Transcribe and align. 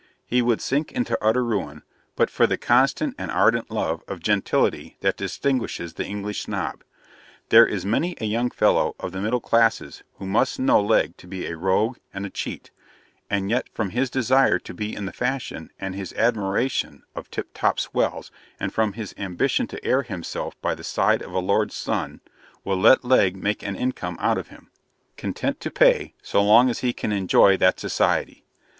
He 0.25 0.41
would 0.41 0.61
sink 0.61 0.91
into 0.91 1.15
utter 1.23 1.45
ruin, 1.45 1.83
but 2.15 2.31
for 2.31 2.47
the 2.47 2.57
constant 2.57 3.13
and 3.19 3.29
ardent 3.29 3.69
love 3.69 4.01
of 4.07 4.19
gentility 4.19 4.97
that 5.01 5.15
distinguishes 5.15 5.93
the 5.93 6.05
English 6.07 6.41
Snob. 6.41 6.83
There 7.49 7.67
is 7.67 7.85
many 7.85 8.15
a 8.19 8.25
young 8.25 8.49
fellow 8.49 8.95
of 8.99 9.11
the 9.11 9.21
middle 9.21 9.39
classes 9.39 10.01
who 10.17 10.25
must 10.25 10.57
know 10.57 10.81
Legg 10.81 11.17
to 11.17 11.27
be 11.27 11.45
a 11.45 11.55
rogue 11.55 11.99
and 12.11 12.25
a 12.25 12.31
cheat; 12.31 12.71
and 13.29 13.51
yet 13.51 13.69
from 13.75 13.91
his 13.91 14.09
desire 14.09 14.57
to 14.57 14.73
be 14.73 14.95
in 14.95 15.05
the 15.05 15.13
fashion, 15.13 15.69
and 15.79 15.93
his 15.93 16.13
admiration 16.13 17.03
of 17.15 17.29
tip 17.29 17.49
top 17.53 17.79
swells, 17.79 18.31
and 18.59 18.73
from 18.73 18.93
his 18.93 19.13
ambition 19.19 19.67
to 19.67 19.85
air 19.85 20.01
himself 20.01 20.59
by 20.63 20.73
the 20.73 20.83
side 20.83 21.21
of 21.21 21.31
a 21.33 21.37
Lord's 21.39 21.75
son, 21.75 22.21
will 22.63 22.79
let 22.79 23.05
Legg 23.05 23.35
make 23.37 23.61
an 23.61 23.75
income 23.75 24.17
out 24.19 24.39
of 24.39 24.47
him; 24.47 24.71
content 25.15 25.59
to 25.59 25.69
pay, 25.69 26.15
so 26.23 26.41
long 26.41 26.71
as 26.71 26.79
he 26.79 26.91
can 26.91 27.11
enjoy 27.11 27.55
that 27.55 27.79
society. 27.79 28.43